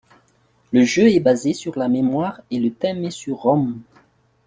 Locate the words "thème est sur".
2.73-3.37